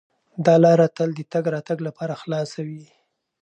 دا 0.45 0.55
لاره 0.63 0.87
تل 0.97 1.09
د 1.15 1.21
تګ 1.33 1.45
راتګ 1.55 1.79
لپاره 1.87 2.13
خلاصه 2.21 2.59
وي. 2.67 2.85